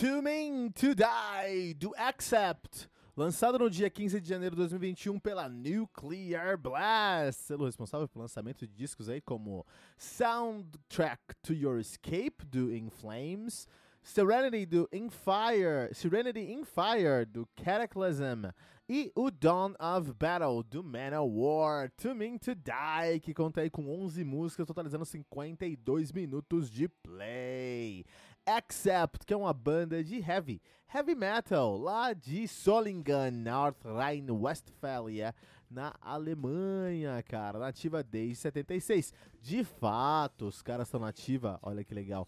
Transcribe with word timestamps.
To 0.00 0.22
Mean 0.22 0.70
to 0.76 0.94
Die, 0.94 1.74
do 1.74 1.92
Accept, 1.96 2.88
lançado 3.16 3.58
no 3.58 3.68
dia 3.68 3.90
15 3.90 4.20
de 4.20 4.28
janeiro 4.28 4.54
de 4.54 4.60
2021 4.60 5.18
pela 5.18 5.48
Nuclear 5.48 6.56
Blast, 6.56 7.40
selo 7.40 7.66
responsável 7.66 8.06
pelo 8.06 8.22
lançamento 8.22 8.64
de 8.64 8.72
discos 8.72 9.08
aí 9.08 9.20
como 9.20 9.66
Soundtrack 9.96 11.34
to 11.42 11.52
Your 11.52 11.80
Escape, 11.80 12.46
do 12.46 12.72
In 12.72 12.90
Flames, 12.90 13.66
Serenity, 14.00 14.64
do 14.66 14.88
In 14.92 15.10
Fire, 15.10 15.92
Serenity 15.92 16.52
in 16.52 16.64
Fire, 16.64 17.26
do 17.26 17.44
Cataclysm, 17.56 18.52
e 18.88 19.12
o 19.16 19.32
Dawn 19.32 19.74
of 19.80 20.14
Battle, 20.14 20.62
do 20.62 20.82
Manowar, 20.84 21.90
To 21.96 22.14
Mean 22.14 22.38
to 22.38 22.54
Die, 22.54 23.20
que 23.20 23.34
conta 23.34 23.62
aí 23.62 23.68
com 23.68 23.86
11 23.86 24.22
músicas, 24.22 24.66
totalizando 24.66 25.04
52 25.04 26.12
minutos 26.12 26.70
de 26.70 26.88
play. 26.88 28.04
Accept, 28.48 29.26
que 29.26 29.34
é 29.34 29.36
uma 29.36 29.52
banda 29.52 30.02
de 30.02 30.16
heavy, 30.16 30.62
heavy 30.94 31.14
metal, 31.14 31.76
lá 31.76 32.14
de 32.14 32.48
Solingen, 32.48 33.30
North 33.30 33.84
Rhine-Westphalia, 33.84 35.34
na 35.70 35.94
Alemanha, 36.00 37.22
cara, 37.22 37.58
nativa 37.58 38.02
desde 38.02 38.36
76. 38.36 39.12
De 39.42 39.62
fato, 39.64 40.46
os 40.46 40.62
caras 40.62 40.88
estão 40.88 40.98
nativa, 40.98 41.58
olha 41.62 41.84
que 41.84 41.92
legal, 41.92 42.26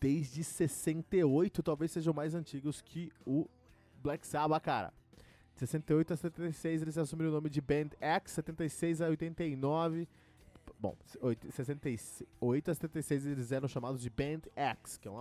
desde 0.00 0.42
68, 0.42 1.62
talvez 1.62 1.92
sejam 1.92 2.12
mais 2.12 2.34
antigos 2.34 2.80
que 2.80 3.12
o 3.24 3.48
Black 4.02 4.26
Sabbath, 4.26 4.64
cara. 4.64 4.92
68 5.54 6.14
a 6.14 6.16
76 6.16 6.82
eles 6.82 6.98
assumiram 6.98 7.30
o 7.30 7.34
nome 7.34 7.48
de 7.48 7.60
Band 7.60 7.90
X, 8.00 8.32
76 8.32 9.02
a 9.02 9.08
89 9.08 10.08
Bom, 10.80 10.96
68 11.50 12.70
a 12.70 12.74
76 12.74 13.26
eles 13.26 13.52
eram 13.52 13.68
chamados 13.68 14.00
de 14.00 14.08
Band 14.08 14.40
X, 14.56 14.96
que 14.96 15.06
é 15.06 15.10
um 15.10 15.18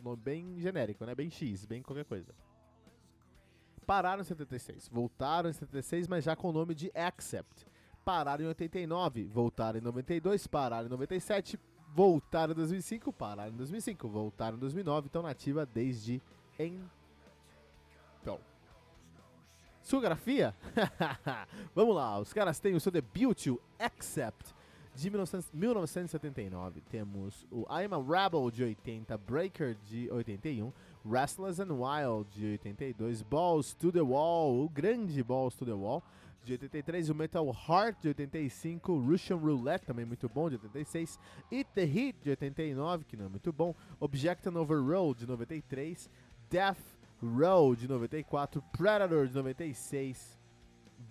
nome 0.00 0.22
bem 0.22 0.60
genérico, 0.60 1.04
né? 1.04 1.16
Bem 1.16 1.28
X, 1.28 1.64
bem 1.64 1.82
qualquer 1.82 2.04
coisa. 2.04 2.32
Pararam 3.84 4.20
em 4.20 4.24
76, 4.24 4.88
voltaram 4.88 5.50
em 5.50 5.52
76, 5.52 6.06
mas 6.06 6.22
já 6.22 6.36
com 6.36 6.50
o 6.50 6.52
nome 6.52 6.76
de 6.76 6.92
Accept. 6.94 7.66
Pararam 8.04 8.44
em 8.44 8.48
89, 8.48 9.26
voltaram 9.26 9.80
em 9.80 9.82
92, 9.82 10.46
pararam 10.46 10.86
em 10.86 10.90
97, 10.90 11.58
voltaram 11.92 12.52
em 12.52 12.56
2005, 12.56 13.12
pararam 13.12 13.52
em 13.52 13.56
2005, 13.56 14.08
voltaram 14.08 14.56
em 14.58 14.60
2009, 14.60 15.08
estão 15.08 15.22
nativa 15.22 15.66
desde 15.66 16.22
então. 18.20 18.38
Sua 19.82 20.00
grafia? 20.00 20.54
Vamos 21.74 21.96
lá, 21.96 22.20
os 22.20 22.32
caras 22.32 22.60
têm 22.60 22.76
o 22.76 22.80
seu 22.80 22.92
debut, 22.92 23.48
Accept 23.76 24.59
de 25.00 25.10
1979 25.10 26.82
temos 26.90 27.46
o 27.50 27.62
I'm 27.70 27.94
a 27.94 27.98
Rebel 27.98 28.50
de 28.50 28.64
80, 28.64 29.16
Breaker 29.16 29.74
de 29.88 30.10
81, 30.10 30.70
Restless 31.04 31.58
and 31.58 31.72
Wild 31.72 32.28
de 32.34 32.52
82, 32.52 33.22
Balls 33.22 33.72
to 33.72 33.90
the 33.90 34.02
Wall, 34.02 34.62
o 34.62 34.68
grande 34.68 35.22
Balls 35.22 35.54
to 35.54 35.64
the 35.64 35.72
Wall 35.72 36.02
de 36.44 36.52
83, 36.52 37.08
o 37.08 37.14
Metal 37.14 37.46
Heart 37.46 38.02
de 38.02 38.08
85, 38.08 38.98
Russian 38.98 39.36
Roulette 39.36 39.86
também 39.86 40.04
muito 40.04 40.28
bom 40.28 40.50
de 40.50 40.56
86, 40.56 41.18
Eat 41.50 41.70
the 41.74 41.82
Heat 41.82 42.18
de 42.22 42.30
89, 42.30 43.04
que 43.04 43.16
não 43.16 43.24
é 43.24 43.28
muito 43.28 43.50
bom, 43.52 43.74
Object 43.98 44.48
and 44.48 44.60
Overroad 44.60 45.20
de 45.20 45.26
93, 45.26 46.10
Death 46.50 46.78
Row 47.22 47.74
de 47.74 47.88
94, 47.88 48.62
Predator 48.76 49.26
de 49.26 49.34
96, 49.34 50.38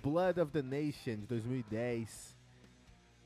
Blood 0.04 0.40
of 0.40 0.52
the 0.52 0.62
Nation 0.62 1.22
de 1.22 1.26
2010, 1.28 2.39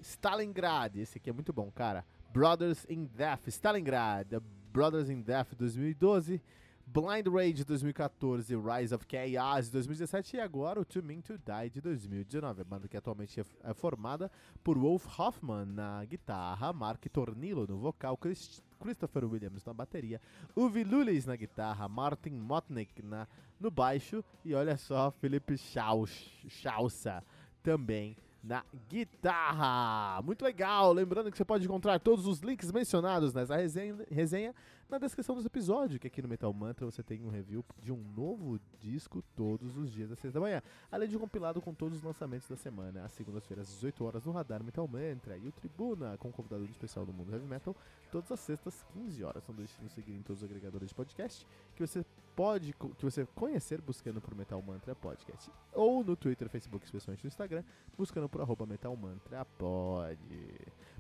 Stalingrad, 0.04 1.00
esse 1.00 1.18
aqui 1.18 1.30
é 1.30 1.34
muito 1.34 1.54
bom, 1.54 1.72
cara. 1.72 2.06
Brothers 2.32 2.86
in 2.90 3.06
Death, 3.06 3.48
Stalingrad, 3.48 4.42
Brothers 4.72 5.10
in 5.10 5.22
Death 5.22 5.54
2012, 5.58 6.42
Blind 6.86 7.28
Rage 7.28 7.64
2014, 7.64 8.56
Rise 8.56 8.94
of 8.94 9.06
Chaos 9.08 9.70
2017 9.70 10.36
e 10.36 10.40
agora 10.42 10.82
o 10.82 10.86
To 10.86 11.02
Mean 11.02 11.22
to 11.22 11.38
Die 11.38 11.70
de 11.70 11.80
2019. 11.82 12.62
A 12.62 12.64
banda 12.64 12.88
que 12.88 12.98
atualmente 12.98 13.40
é 13.40 13.74
formada 13.74 14.30
por 14.64 14.78
Wolf 14.78 15.08
Hoffman 15.18 15.66
na 15.66 16.04
guitarra, 16.06 16.74
Mark 16.74 17.08
Tornillo 17.10 17.66
no 17.66 17.78
vocal, 17.78 18.18
Chris, 18.18 18.62
Christopher 18.80 19.24
Williams 19.26 19.64
na 19.64 19.74
bateria, 19.74 20.20
Uwe 20.56 20.84
Lulis 20.84 21.26
na 21.26 21.36
guitarra, 21.36 21.88
Martin 21.88 22.32
Motnick 22.32 23.02
na, 23.02 23.28
no 23.60 23.72
baixo 23.72 24.24
e 24.44 24.54
olha 24.54 24.76
só, 24.76 25.10
Felipe 25.12 25.56
Schausa 25.58 27.24
também 27.64 28.18
na 28.44 28.64
guitarra. 28.90 30.22
Muito 30.22 30.44
legal! 30.44 30.92
Lembrando 30.92 31.32
que 31.32 31.38
você 31.38 31.46
pode 31.46 31.64
encontrar 31.64 32.00
todos 32.00 32.28
os 32.28 32.40
links 32.40 32.72
mencionados 32.72 33.34
nessa 33.34 33.56
resenha, 33.56 33.96
resenha 34.12 34.54
na 34.90 34.98
descrição 34.98 35.36
do 35.36 35.46
episódio, 35.46 36.00
que 36.00 36.08
aqui 36.08 36.22
no 36.22 36.28
Metal 36.28 36.54
Mantra 36.54 36.86
você 36.86 37.02
tem 37.02 37.24
um 37.24 37.30
review 37.30 37.66
de 37.82 37.92
um 37.92 37.98
novo 38.16 38.60
disco 38.80 39.24
todos 39.36 39.76
os 39.78 39.92
dias 39.92 40.12
às 40.12 40.20
6 40.20 40.34
da 40.34 40.40
manhã, 40.40 40.62
além 40.92 41.10
de 41.10 41.18
um 41.18 41.20
compilado 41.20 41.62
com 41.62 41.74
todos 41.74 41.98
os 41.98 42.04
lançamentos 42.04 42.48
da 42.48 42.56
semana, 42.56 43.04
às 43.04 43.12
segundas-feiras 43.14 43.68
às 43.68 43.76
18 43.76 44.06
horas 44.06 44.26
no 44.26 44.32
Radar 44.32 44.64
Metal 44.64 44.88
Mantra 44.88 45.38
e 45.38 45.48
o 45.48 45.52
Tribuna 45.52 46.18
com 46.18 46.30
um 46.30 46.32
convidado 46.32 46.64
especial 46.66 47.06
do 47.06 47.14
mundo 47.14 47.32
heavy 47.32 47.48
metal, 47.48 47.76
todas 48.12 48.32
as 48.32 48.40
sextas 48.40 48.84
15 48.94 49.24
horas. 49.24 49.44
Não 49.48 49.56
deixe 49.56 49.76
de 49.78 49.84
nos 49.84 49.94
seguir 49.94 50.14
em 50.14 50.22
todos 50.22 50.42
os 50.42 50.50
agregadores 50.50 50.90
de 50.90 50.96
podcast 50.96 51.48
que 51.76 51.86
você 51.86 52.06
pode 52.36 52.74
que 52.74 53.04
você 53.04 53.26
conhecer 53.36 53.82
buscando 53.82 54.20
por 54.22 54.36
Metal 54.36 54.62
Mantra 54.62 54.96
Podcast 54.96 55.52
ou 55.72 56.04
no 56.04 56.16
Twitter, 56.16 56.50
Facebook, 56.50 56.86
especialmente 56.86 57.24
no 57.24 57.28
Instagram, 57.28 57.64
buscando 57.98 58.30
por 58.30 58.42
arroba 58.42 58.66
Metal 58.66 58.96
Mantra 58.96 59.46
Pod. 59.46 60.20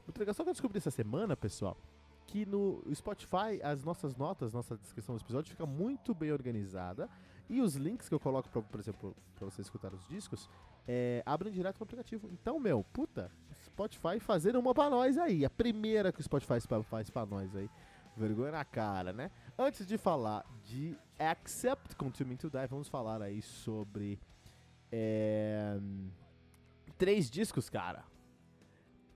Muito 0.06 0.20
legal, 0.20 0.34
só 0.34 0.44
que 0.44 0.50
eu 0.50 0.54
descobri 0.54 0.78
essa 0.78 0.92
semana, 0.92 1.36
pessoal, 1.36 1.78
que 2.28 2.46
no 2.46 2.84
Spotify 2.94 3.62
as 3.64 3.84
nossas 3.84 4.16
notas, 4.16 4.54
nossa 4.54 4.78
descrição 4.78 5.16
do 5.16 5.22
episódio 5.22 5.52
fica 5.52 5.66
muito 5.66 6.14
bem 6.14 6.32
organizada 6.32 7.10
e 7.50 7.62
os 7.62 7.76
links 7.76 8.10
que 8.10 8.16
eu 8.16 8.20
coloco, 8.20 8.50
pra, 8.50 8.62
por 8.62 8.80
exemplo, 8.80 9.16
para 9.36 9.46
você 9.46 9.62
escutar 9.62 9.94
os 9.94 10.08
discos, 10.08 10.50
é, 10.88 11.22
abrem 11.26 11.52
direto 11.52 11.80
no 11.80 11.84
aplicativo. 11.84 12.30
Então, 12.32 12.60
meu, 12.60 12.84
puta, 12.92 13.32
Spotify 13.66 14.20
fazendo 14.20 14.60
uma 14.60 14.74
pra 14.74 14.90
nós 14.90 15.18
aí. 15.18 15.46
A 15.46 15.50
primeira 15.50 16.12
que 16.12 16.20
o 16.20 16.24
Spotify 16.24 16.60
faz 16.84 17.10
pra 17.10 17.26
nós 17.26 17.56
aí. 17.56 17.70
Vergonha 18.16 18.52
na 18.52 18.66
cara, 18.66 19.12
né? 19.12 19.32
Antes 19.58 19.88
de 19.88 19.98
falar 19.98 20.46
de 20.64 20.96
Accept 21.18 21.96
Continue 21.96 22.38
to 22.38 22.50
Die, 22.50 22.68
vamos 22.68 22.88
falar 22.88 23.22
aí 23.22 23.42
sobre 23.42 24.20
é, 24.92 25.80
três 26.98 27.30
discos, 27.30 27.70
cara. 27.70 28.04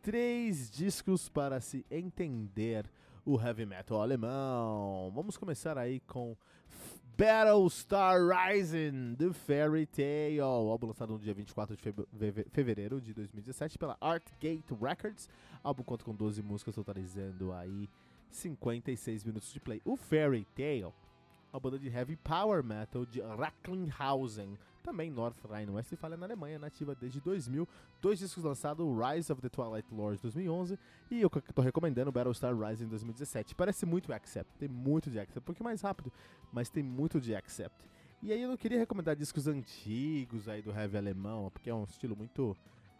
Três 0.01 0.69
discos 0.71 1.29
para 1.29 1.61
se 1.61 1.85
entender 1.91 2.89
o 3.27 3.37
heavy 3.37 3.65
metal 3.65 4.01
alemão. 4.01 5.11
Vamos 5.13 5.35
começar 5.35 5.77
aí 5.77 5.99
com 5.99 6.37
Battlestar 7.17 8.17
Rising, 8.25 9.15
The 9.15 9.33
Fairy 9.33 9.85
Tale, 9.85 10.39
álbum 10.39 10.87
lançado 10.87 11.11
no 11.11 11.19
dia 11.19 11.33
24 11.33 11.75
de 11.75 12.31
fevereiro 12.51 13.01
de 13.01 13.13
2017 13.13 13.77
pela 13.77 13.97
Artgate 13.99 14.73
Records. 14.81 15.27
Álbum 15.61 15.83
conta 15.83 16.05
com 16.05 16.15
12 16.15 16.41
músicas, 16.41 16.73
totalizando 16.75 17.51
aí 17.51 17.89
56 18.31 19.25
minutos 19.25 19.51
de 19.51 19.59
play. 19.59 19.81
O 19.83 19.97
Fairy 19.97 20.45
Tale, 20.55 20.93
a 21.51 21.59
banda 21.59 21.77
de 21.77 21.89
heavy 21.89 22.15
power 22.15 22.63
metal 22.63 23.05
de 23.05 23.19
Recklinghausen, 23.19 24.57
também 24.87 25.11
North 25.11 25.35
Rhine-Westphalia 25.43 26.15
na 26.15 26.25
Alemanha, 26.25 26.57
nativa 26.57 26.95
desde 26.95 27.19
2000. 27.19 27.67
Dois 28.01 28.19
discos 28.19 28.41
lançados, 28.41 28.85
Rise 28.87 29.29
of 29.33 29.41
the 29.41 29.49
Twilight 29.49 29.85
Lord 29.93 30.21
2011 30.21 30.79
e 31.11 31.21
eu 31.21 31.29
tô 31.29 31.61
recomendando 31.61 32.09
Battlestar 32.09 32.57
Rising 32.57 32.87
2017. 32.87 33.53
Parece 33.53 33.85
muito 33.85 34.13
Accept, 34.13 34.49
tem 34.57 34.69
muito 34.69 35.11
de 35.11 35.19
Accept, 35.19 35.39
um 35.39 35.43
pouquinho 35.43 35.65
mais 35.65 35.81
rápido, 35.81 36.11
mas 36.53 36.69
tem 36.69 36.81
muito 36.81 37.19
de 37.19 37.35
Accept. 37.35 37.85
E 38.23 38.31
aí 38.31 38.41
eu 38.41 38.47
não 38.47 38.55
queria 38.55 38.79
recomendar 38.79 39.13
discos 39.13 39.45
antigos 39.45 40.47
aí 40.47 40.61
do 40.61 40.71
heavy 40.71 40.97
alemão, 40.97 41.51
porque 41.51 41.69
é 41.69 41.75
um 41.75 41.83
estilo 41.83 42.15
muito 42.15 42.55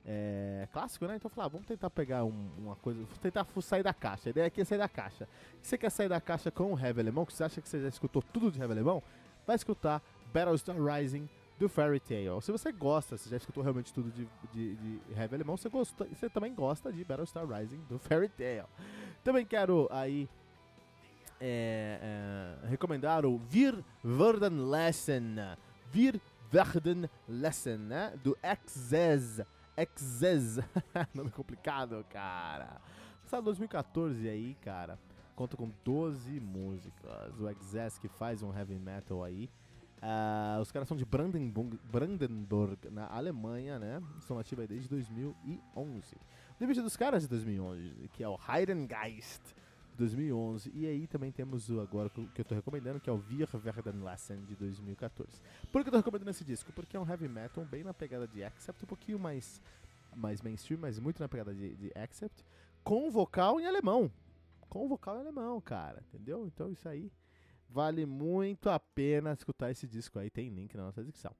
é, 0.05 0.67
clássico, 0.73 1.07
né? 1.07 1.15
Então 1.15 1.29
eu 1.29 1.33
falei, 1.33 1.45
ah, 1.45 1.49
vamos 1.49 1.65
tentar 1.65 1.89
pegar 1.89 2.25
um, 2.25 2.49
uma 2.57 2.75
coisa, 2.75 3.01
tentar 3.21 3.47
sair 3.61 3.83
da 3.83 3.93
caixa. 3.93 4.27
A 4.27 4.31
ideia 4.31 4.47
aqui 4.47 4.59
é 4.59 4.65
sair 4.65 4.77
da 4.77 4.89
caixa. 4.89 5.25
Se 5.61 5.69
você 5.69 5.77
quer 5.77 5.89
sair 5.89 6.09
da 6.09 6.19
caixa 6.19 6.51
com 6.51 6.73
o 6.73 6.77
Heavy 6.77 6.99
Alemão, 6.99 7.25
que 7.25 7.31
você 7.31 7.45
acha 7.45 7.61
que 7.61 7.69
você 7.69 7.81
já 7.81 7.87
escutou 7.87 8.21
tudo 8.21 8.51
de 8.51 8.59
Heavy 8.59 8.73
Alemão, 8.73 9.01
vai 9.45 9.55
escutar 9.55 10.03
Battlestar 10.33 10.75
Rising 10.75 11.29
do 11.59 11.67
Fairy 11.67 11.99
Tail. 11.99 12.39
Se 12.41 12.51
você 12.51 12.71
gosta, 12.71 13.17
se 13.17 13.29
já 13.29 13.37
escutou 13.37 13.63
realmente 13.63 13.93
tudo 13.93 14.11
de, 14.11 14.27
de, 14.51 14.75
de 14.75 15.01
Heavy 15.15 15.35
Alemão, 15.35 15.57
você, 15.57 15.69
gosta, 15.69 16.05
você 16.05 16.29
também 16.29 16.53
gosta 16.53 16.91
de 16.91 17.03
Battlestar 17.03 17.47
Rising 17.47 17.81
do 17.89 17.97
Fairy 17.99 18.29
Tail. 18.29 18.65
Também 19.23 19.45
quero 19.45 19.87
aí 19.91 20.29
é, 21.39 21.99
é, 22.63 22.67
recomendar 22.67 23.25
o 23.25 23.39
Wir 23.49 23.83
Werden 24.03 24.69
Lesson. 24.69 25.57
Wir 25.91 26.19
Werden 26.51 27.09
Lesson, 27.27 27.77
né? 27.77 28.13
Do 28.23 28.37
Exes. 28.43 29.41
Exes. 29.75 30.59
Nome 31.13 31.31
complicado, 31.31 32.03
cara. 32.09 32.81
Lançado 33.23 33.43
2014 33.45 34.29
aí, 34.29 34.55
cara. 34.61 34.99
Conta 35.35 35.57
com 35.57 35.71
12 35.83 36.39
músicas. 36.39 37.39
O 37.39 37.49
Exes 37.49 37.97
que 37.97 38.07
faz 38.07 38.41
um 38.41 38.55
heavy 38.55 38.79
metal 38.79 39.23
aí. 39.23 39.49
Uh, 40.07 40.61
os 40.61 40.71
caras 40.71 40.87
são 40.87 40.95
de 40.95 41.03
Brandenburg, 41.03 41.77
Brandenburg, 41.91 42.89
na 42.89 43.07
Alemanha, 43.07 43.77
né? 43.77 44.01
Estão 44.17 44.39
ativos 44.39 44.61
aí 44.61 44.67
desde 44.67 44.87
2011. 44.87 46.15
O 46.15 46.59
debut 46.61 46.77
dos 46.77 46.95
caras 46.95 47.23
de 47.23 47.27
2011, 47.27 48.09
que 48.13 48.23
é 48.23 48.29
o 48.29 48.39
Heidengeist 48.47 49.41
2011. 49.97 50.71
E 50.73 50.87
aí 50.87 51.07
também 51.07 51.29
temos 51.29 51.69
o 51.69 51.81
agora 51.81 52.09
que 52.09 52.39
eu 52.39 52.45
tô 52.45 52.55
recomendando, 52.55 53.01
que 53.01 53.09
é 53.09 53.13
o 53.13 53.21
Wir 53.29 53.49
Werden 53.53 54.01
Lassen 54.01 54.45
de 54.45 54.55
2014. 54.55 55.41
Por 55.73 55.81
que 55.81 55.89
eu 55.89 55.91
tô 55.91 55.97
recomendando 55.97 56.31
esse 56.31 56.45
disco? 56.45 56.71
Porque 56.71 56.95
é 56.95 56.99
um 56.99 57.09
heavy 57.09 57.27
metal 57.27 57.65
bem 57.65 57.83
na 57.83 57.93
pegada 57.93 58.25
de 58.25 58.45
Accept, 58.45 58.85
um 58.85 58.87
pouquinho 58.87 59.19
mais, 59.19 59.61
mais 60.15 60.41
mainstream, 60.41 60.79
mas 60.79 60.99
muito 60.99 61.19
na 61.19 61.27
pegada 61.27 61.53
de, 61.53 61.75
de 61.75 61.91
Accept, 61.99 62.45
com 62.81 63.11
vocal 63.11 63.59
em 63.59 63.65
alemão. 63.65 64.09
Com 64.69 64.87
vocal 64.87 65.17
em 65.17 65.19
alemão, 65.19 65.59
cara, 65.59 66.01
entendeu? 66.07 66.47
Então 66.47 66.71
isso 66.71 66.87
aí 66.87 67.11
vale 67.69 68.05
muito 68.05 68.69
a 68.69 68.79
pena 68.79 69.33
escutar 69.33 69.71
esse 69.71 69.87
disco 69.87 70.19
aí, 70.19 70.29
tem 70.29 70.49
link 70.49 70.75
na 70.75 70.83
nossa 70.83 71.03
descrição. 71.03 71.35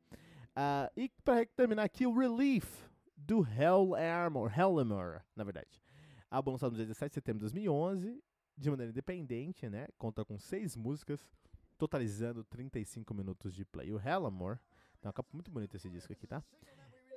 Uh, 0.56 0.92
e 0.96 1.10
para 1.24 1.46
terminar 1.46 1.84
aqui, 1.84 2.06
o 2.06 2.18
Relief 2.18 2.68
do 3.16 3.46
Hell 3.48 3.96
Armor, 3.96 4.52
Hellamor, 4.58 5.22
na 5.36 5.44
verdade. 5.44 5.82
Álbum 6.30 6.52
lançado 6.52 6.72
no 6.72 6.78
dia 6.78 6.86
17 6.86 7.12
de 7.12 7.16
setembro 7.16 7.40
de 7.40 7.46
2011 7.46 8.22
de 8.58 8.70
maneira 8.70 8.90
independente, 8.90 9.70
né? 9.70 9.88
Conta 9.98 10.26
com 10.26 10.40
seis 10.40 10.76
músicas, 10.76 11.30
totalizando 11.78 12.44
35 12.44 13.14
minutos 13.14 13.54
de 13.54 13.64
play. 13.64 13.94
O 13.94 14.00
Hellamore, 14.00 14.58
tem 15.00 15.08
uma 15.08 15.14
capa 15.14 15.30
muito 15.32 15.52
bonita 15.52 15.78
esse 15.78 15.90
disco 15.90 16.12
aqui, 16.12 16.26
tá? 16.26 16.44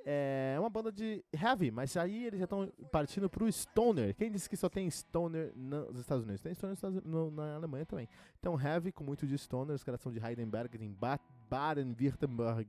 É 0.05 0.55
uma 0.59 0.69
banda 0.69 0.91
de 0.91 1.23
heavy, 1.31 1.69
mas 1.69 1.95
aí 1.95 2.25
eles 2.25 2.39
já 2.39 2.45
estão 2.45 2.71
partindo 2.91 3.29
pro 3.29 3.51
Stoner. 3.51 4.15
Quem 4.15 4.31
disse 4.31 4.49
que 4.49 4.57
só 4.57 4.67
tem 4.67 4.89
Stoner 4.89 5.51
nos 5.55 5.99
Estados 5.99 6.23
Unidos? 6.23 6.41
Tem 6.41 6.53
Stoner 6.53 6.77
no, 7.05 7.29
na 7.29 7.55
Alemanha 7.55 7.85
também. 7.85 8.09
Então, 8.39 8.59
heavy 8.59 8.91
com 8.91 9.03
muito 9.03 9.27
de 9.27 9.37
Stoner, 9.37 9.75
os 9.75 9.83
caras 9.83 10.01
são 10.01 10.11
de 10.11 10.19
Heidenberg, 10.19 10.77
em 10.83 10.95
Baden-Württemberg, 11.49 12.67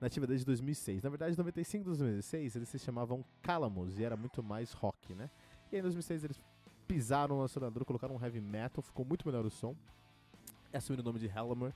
nativa 0.00 0.26
desde 0.26 0.46
2006. 0.46 1.02
Na 1.02 1.10
verdade, 1.10 1.34
em 1.34 1.36
95 1.36 1.84
2006, 1.84 2.56
eles 2.56 2.68
se 2.68 2.78
chamavam 2.78 3.24
Calamus 3.42 3.98
e 3.98 4.04
era 4.04 4.16
muito 4.16 4.42
mais 4.42 4.72
rock, 4.72 5.14
né? 5.14 5.28
E 5.72 5.76
aí, 5.76 5.80
em 5.80 5.82
2006 5.82 6.24
eles 6.24 6.40
pisaram 6.86 7.36
no 7.36 7.42
acionador, 7.42 7.84
colocaram 7.84 8.14
um 8.14 8.22
heavy 8.22 8.40
metal, 8.40 8.82
ficou 8.82 9.04
muito 9.04 9.26
melhor 9.26 9.44
o 9.44 9.50
som. 9.50 9.74
Assumiram 10.72 11.02
o 11.02 11.04
nome 11.04 11.18
de 11.18 11.26
Helmer, 11.26 11.72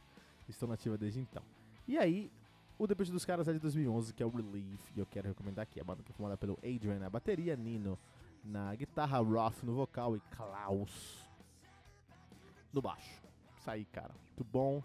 estão 0.49 0.69
nativa 0.69 0.96
desde 0.96 1.19
então. 1.19 1.43
E 1.88 1.99
aí, 1.99 2.31
o 2.82 2.87
debut 2.87 3.08
dos 3.11 3.25
caras 3.25 3.46
é 3.46 3.52
de 3.52 3.61
2011, 3.61 4.12
que 4.12 4.25
é 4.25 4.26
o 4.26 4.29
Relief, 4.29 4.90
e 4.96 4.99
eu 4.99 5.06
quero 5.06 5.29
recomendar 5.29 5.62
aqui. 5.62 5.81
A 5.81 5.84
banda 5.84 6.02
que 6.02 6.11
é 6.11 6.14
formada 6.14 6.37
pelo 6.37 6.58
Adrian 6.58 6.99
na 6.99 7.08
bateria, 7.08 7.55
Nino 7.55 7.96
na 8.43 8.75
guitarra, 8.75 9.19
Roth 9.19 9.62
no 9.62 9.73
vocal 9.73 10.17
e 10.17 10.20
Klaus 10.34 11.25
no 12.73 12.82
baixo. 12.82 13.23
Isso 13.56 13.70
aí, 13.70 13.84
cara. 13.84 14.12
Muito 14.26 14.43
bom. 14.43 14.82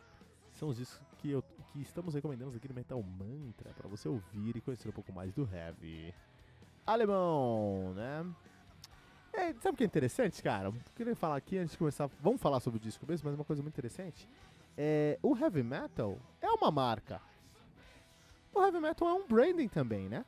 São 0.54 0.70
os 0.70 0.78
discos 0.78 1.02
que, 1.18 1.32
eu, 1.32 1.42
que 1.74 1.82
estamos 1.82 2.14
recomendando 2.14 2.56
aqui 2.56 2.68
no 2.68 2.76
Metal 2.76 3.02
Mantra 3.02 3.72
para 3.74 3.88
você 3.88 4.08
ouvir 4.08 4.56
e 4.56 4.62
conhecer 4.62 4.88
um 4.88 4.92
pouco 4.92 5.12
mais 5.12 5.34
do 5.34 5.50
heavy 5.52 6.14
alemão, 6.86 7.96
né? 7.96 8.24
É, 9.34 9.54
sabe 9.56 9.74
o 9.74 9.78
que 9.78 9.84
é 9.84 9.88
interessante, 9.88 10.44
cara? 10.44 10.72
Queria 10.96 11.16
falar 11.16 11.38
aqui 11.38 11.58
antes 11.58 11.72
de 11.72 11.80
começar. 11.80 12.08
Vamos 12.22 12.40
falar 12.40 12.60
sobre 12.60 12.78
o 12.78 12.80
disco 12.80 13.08
mesmo, 13.08 13.28
mas 13.28 13.34
uma 13.34 13.46
coisa 13.46 13.64
muito 13.64 13.74
interessante. 13.74 14.30
É, 14.78 15.18
o 15.24 15.36
heavy 15.36 15.64
metal 15.64 16.20
é 16.40 16.48
uma 16.52 16.70
marca. 16.70 17.20
O 18.58 18.66
heavy 18.66 18.80
metal 18.80 19.08
é 19.08 19.14
um 19.14 19.28
branding 19.28 19.68
também, 19.68 20.10
né? 20.10 20.26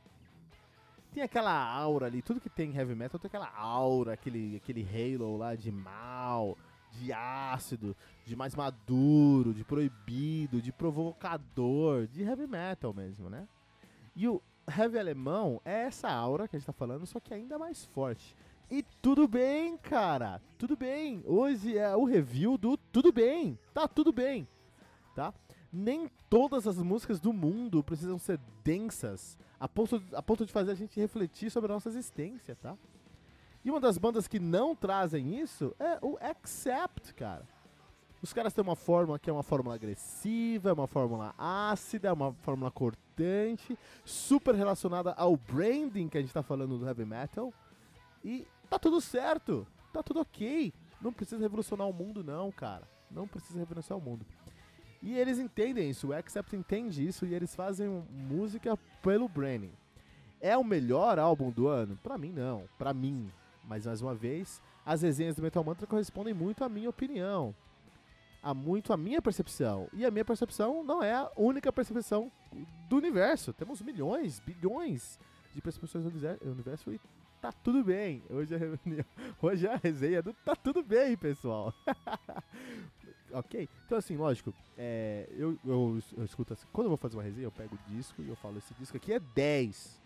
Tem 1.12 1.24
aquela 1.24 1.52
aura 1.52 2.06
ali, 2.06 2.22
tudo 2.22 2.40
que 2.40 2.50
tem 2.50 2.76
heavy 2.76 2.94
metal 2.94 3.20
tem 3.20 3.28
aquela 3.28 3.52
aura, 3.58 4.14
aquele, 4.14 4.58
aquele 4.58 4.88
halo 4.88 5.36
lá 5.36 5.56
de 5.56 5.72
mal, 5.72 6.56
de 6.92 7.12
ácido, 7.12 7.98
de 8.24 8.36
mais 8.36 8.54
maduro, 8.54 9.52
de 9.52 9.64
proibido, 9.64 10.62
de 10.62 10.72
provocador, 10.72 12.06
de 12.06 12.22
heavy 12.22 12.46
metal 12.46 12.94
mesmo, 12.94 13.32
né? 13.32 13.48
E 14.16 14.28
o 14.28 14.40
heavy 14.78 15.00
alemão 15.00 15.60
é 15.66 15.86
essa 15.86 16.12
aura 16.12 16.48
que 16.48 16.56
a 16.56 16.60
gente 16.60 16.68
tá 16.68 16.74
falando, 16.74 17.08
só 17.08 17.20
que 17.20 17.34
ainda 17.34 17.58
mais 17.58 17.84
forte. 17.86 18.36
E 18.70 18.84
tudo 19.02 19.28
bem, 19.28 19.76
cara. 19.78 20.40
Tudo 20.60 20.78
bem. 20.78 21.24
Hoje 21.26 21.76
é 21.76 21.96
o 21.96 22.06
review 22.06 22.56
do 22.56 22.78
Tudo 22.78 23.12
Bem. 23.12 23.58
Tá 23.74 23.88
tudo 23.88 24.12
bem. 24.12 24.48
Tá? 25.16 25.34
Nem 25.72 26.10
todas 26.30 26.68
as 26.68 26.78
músicas 26.78 27.20
do 27.20 27.32
mundo 27.32 27.84
precisam 27.84 28.18
ser 28.18 28.40
densas 28.64 29.38
a 29.60 29.68
ponto, 29.68 30.02
a 30.14 30.22
ponto 30.22 30.46
de 30.46 30.52
fazer 30.52 30.72
a 30.72 30.76
gente 30.76 31.00
refletir 31.00 31.52
sobre 31.52 31.72
a 31.72 31.76
nossa 31.76 31.90
existência, 31.90 32.56
tá? 32.56 32.76
E 33.64 33.70
uma 33.70 33.80
das 33.80 33.98
bandas 33.98 34.28
que 34.28 34.40
não 34.40 34.76
trazem 34.76 35.40
isso 35.40 35.76
é 35.80 36.00
o 36.02 36.18
Accept, 36.22 37.14
cara. 37.14 37.46
Os 38.22 38.34
caras 38.34 38.54
têm 38.54 38.64
uma 38.64 38.76
fórmula 38.76 39.20
que 39.20 39.30
é 39.30 39.34
uma 39.34 39.44
fórmula 39.44 39.76
agressiva, 39.76 40.70
é 40.70 40.74
uma 40.74 40.88
fórmula 40.88 41.34
ácida, 41.38 42.08
é 42.08 42.12
uma 42.12 42.34
fórmula 42.34 42.72
cortante, 42.72 43.78
super 44.04 44.56
relacionada 44.56 45.14
ao 45.14 45.38
branding 45.38 46.08
que 46.10 46.18
a 46.18 46.22
gente 46.22 46.34
tá 46.34 46.44
falando 46.44 46.78
do 46.78 46.86
heavy 46.86 47.06
metal. 47.06 47.54
E 48.24 48.46
Tá 48.70 48.78
tudo 48.78 49.02
certo, 49.02 49.66
tá 49.92 50.04
tudo 50.04 50.22
ok. 50.22 50.72
Não 51.02 51.12
precisa 51.12 51.42
revolucionar 51.42 51.88
o 51.90 51.94
mundo, 51.94 52.24
não, 52.24 52.52
cara. 52.52 52.88
Não 53.10 53.28
precisa 53.28 53.58
revolucionar 53.58 54.00
o 54.00 54.08
mundo. 54.10 54.26
E 55.02 55.18
eles 55.18 55.40
entendem 55.40 55.90
isso, 55.90 56.08
o 56.08 56.14
Accept 56.14 56.56
entende 56.56 57.06
isso 57.06 57.26
e 57.26 57.34
eles 57.34 57.56
fazem 57.56 57.88
música 58.10 58.78
pelo 59.02 59.30
branding. 59.30 59.72
É 60.42 60.58
o 60.58 60.64
melhor 60.64 61.20
álbum 61.20 61.52
do 61.52 61.68
ano? 61.68 61.98
Pra 62.02 62.18
mim, 62.18 62.32
não. 62.32 62.64
Pra 62.78 62.94
mim. 62.94 63.32
Mas, 63.64 63.86
mais 63.86 64.02
uma 64.02 64.16
vez, 64.16 64.62
as 64.86 65.02
resenhas 65.02 65.36
do 65.36 65.42
Metal 65.42 65.64
Mantra 65.64 65.86
correspondem 65.86 66.34
muito 66.34 66.64
à 66.64 66.70
minha 66.70 66.90
opinião. 66.90 67.54
A 68.42 68.54
muito 68.54 68.94
à 68.94 68.98
minha 68.98 69.22
percepção. 69.22 69.88
E 69.94 70.06
a 70.06 70.12
minha 70.12 70.24
percepção 70.24 70.84
não 70.84 71.04
é 71.04 71.14
a 71.14 71.30
única 71.36 71.72
percepção 71.72 72.32
do 72.90 72.98
universo. 72.98 73.54
Temos 73.54 73.82
milhões, 73.82 74.40
bilhões 74.40 75.20
de 75.54 75.62
percepções 75.62 76.06
do 76.06 76.52
universo 76.52 76.92
e 76.92 77.00
tá 77.42 77.52
tudo 77.52 77.84
bem. 77.84 78.24
Hoje 78.30 78.56
a 78.56 78.58
reunião, 78.58 79.06
hoje 79.42 79.68
a 79.68 79.76
resenha 79.76 80.22
do 80.22 80.34
tá 80.34 80.56
tudo 80.56 80.82
bem, 80.82 81.18
pessoal. 81.18 81.74
ok? 83.32 83.70
Então 83.86 83.98
assim, 83.98 84.16
lógico, 84.16 84.54
é, 84.78 85.28
eu, 85.32 85.58
eu, 85.66 86.00
eu, 86.18 86.26
escuto 86.26 86.54
assim, 86.54 86.68
quando 86.72 86.86
eu 86.86 86.90
vou 86.90 86.98
fazer 86.98 87.18
uma 87.18 87.24
resenha, 87.24 87.46
eu 87.46 87.52
pego 87.52 87.76
o 87.76 87.92
disco 87.92 88.22
e 88.22 88.30
eu 88.30 88.36
falo, 88.36 88.58
esse 88.58 88.74
disco 88.76 88.98
aqui 88.98 89.14
é 89.14 89.20
10. 89.20 90.00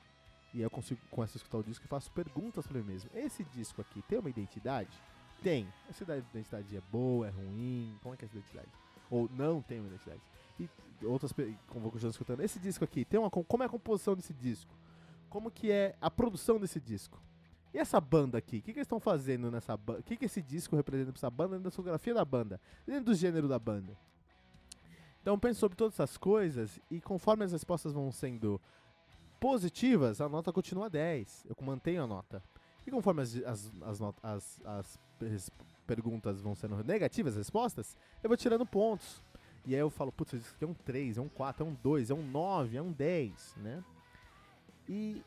E 0.53 0.62
eu 0.62 0.69
consigo, 0.69 1.01
começo 1.09 1.36
a 1.36 1.39
escutar 1.39 1.57
o 1.57 1.63
disco 1.63 1.83
e 1.83 1.88
faço 1.88 2.12
perguntas 2.12 2.67
para 2.67 2.77
mim 2.79 2.86
mesmo. 2.86 3.09
Esse 3.13 3.43
disco 3.45 3.81
aqui 3.81 4.01
tem 4.03 4.19
uma 4.19 4.29
identidade? 4.29 4.91
Tem. 5.41 5.67
Essa 5.89 6.03
identidade 6.03 6.77
é 6.77 6.81
boa, 6.91 7.27
é 7.27 7.31
ruim? 7.31 7.97
Como 8.03 8.13
é 8.13 8.17
que 8.17 8.24
é 8.24 8.27
essa 8.27 8.38
identidade? 8.38 8.69
Ou 9.09 9.29
não 9.36 9.62
tem 9.62 9.79
uma 9.79 9.88
identidade? 9.88 10.21
E 10.59 10.69
outras, 11.05 11.33
como 11.67 11.81
vou 11.81 11.91
continuar 11.91 12.12
escutando, 12.12 12.41
esse 12.41 12.59
disco 12.59 12.83
aqui, 12.83 13.03
tem 13.03 13.19
uma, 13.19 13.31
como 13.31 13.63
é 13.63 13.65
a 13.65 13.69
composição 13.69 14.15
desse 14.15 14.33
disco? 14.33 14.74
como 15.33 15.50
que 15.50 15.71
é 15.71 15.95
a 16.00 16.12
produção 16.12 16.59
desse 16.59 16.79
disco. 16.79 17.19
E 17.73 17.79
essa 17.79 17.99
banda 17.99 18.37
aqui? 18.37 18.57
O 18.57 18.61
que, 18.61 18.71
que 18.71 18.79
eles 18.79 18.85
estão 18.85 18.99
fazendo 18.99 19.49
nessa 19.49 19.75
banda? 19.75 19.99
O 19.99 20.03
que, 20.03 20.15
que 20.15 20.25
esse 20.25 20.41
disco 20.41 20.75
representa 20.75 21.11
para 21.11 21.19
essa 21.19 21.29
banda 21.29 21.51
dentro 21.55 21.63
da 21.63 21.69
discografia 21.69 22.13
da 22.13 22.23
banda? 22.23 22.61
Dentro 22.85 23.05
do 23.05 23.15
gênero 23.15 23.47
da 23.47 23.57
banda? 23.57 23.97
Então 25.21 25.39
pense 25.39 25.59
sobre 25.59 25.75
todas 25.75 25.95
essas 25.95 26.17
coisas 26.17 26.79
e 26.91 27.01
conforme 27.01 27.45
as 27.45 27.51
respostas 27.51 27.93
vão 27.93 28.11
sendo 28.11 28.61
positivas, 29.39 30.21
a 30.21 30.29
nota 30.29 30.53
continua 30.53 30.89
10. 30.89 31.47
Eu 31.49 31.65
mantenho 31.65 32.03
a 32.03 32.07
nota. 32.07 32.43
E 32.85 32.91
conforme 32.91 33.21
as, 33.21 33.35
as, 33.37 33.71
as, 33.81 34.01
as, 34.21 34.61
as 34.65 35.51
perguntas 35.87 36.41
vão 36.41 36.53
sendo 36.53 36.81
negativas, 36.83 37.33
as 37.33 37.37
respostas, 37.37 37.97
eu 38.21 38.29
vou 38.29 38.37
tirando 38.37 38.65
pontos. 38.65 39.23
E 39.65 39.73
aí 39.73 39.79
eu 39.79 39.89
falo, 39.89 40.11
putz, 40.11 40.33
isso 40.33 40.53
aqui 40.55 40.65
é 40.65 40.67
um 40.67 40.73
3, 40.73 41.17
é 41.17 41.21
um 41.21 41.29
4, 41.29 41.65
é 41.65 41.69
um 41.69 41.73
2, 41.73 42.09
é 42.09 42.13
um 42.13 42.21
9, 42.21 42.77
é 42.77 42.81
um 42.81 42.91
10, 42.91 43.55
né? 43.57 43.83
E 44.87 45.23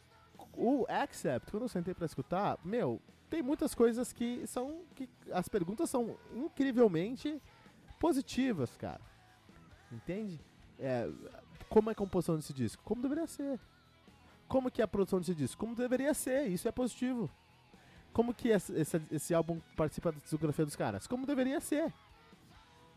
o 0.56 0.86
Accept, 0.88 1.50
quando 1.50 1.64
eu 1.64 1.68
sentei 1.68 1.94
para 1.94 2.06
escutar, 2.06 2.58
meu, 2.64 3.00
tem 3.28 3.42
muitas 3.42 3.74
coisas 3.74 4.12
que 4.12 4.46
são. 4.46 4.82
que 4.94 5.08
As 5.32 5.48
perguntas 5.48 5.90
são 5.90 6.16
incrivelmente 6.34 7.40
positivas, 7.98 8.76
cara. 8.76 9.00
Entende? 9.92 10.40
É, 10.78 11.08
como 11.68 11.90
é 11.90 11.92
a 11.92 11.96
composição 11.96 12.36
desse 12.36 12.52
disco? 12.52 12.82
Como 12.84 13.02
deveria 13.02 13.26
ser. 13.26 13.58
Como 14.48 14.70
que 14.70 14.80
é 14.80 14.84
a 14.84 14.88
produção 14.88 15.18
desse 15.18 15.34
disco? 15.34 15.58
Como 15.58 15.74
deveria 15.74 16.14
ser, 16.14 16.46
isso 16.46 16.68
é 16.68 16.72
positivo. 16.72 17.28
Como 18.12 18.32
que 18.32 18.48
esse, 18.48 18.72
esse, 19.10 19.34
álbum 19.34 19.60
participa 19.76 20.12
da 20.12 20.18
discografia 20.20 20.64
dos 20.64 20.76
caras? 20.76 21.06
Como 21.06 21.26
deveria 21.26 21.60
ser. 21.60 21.92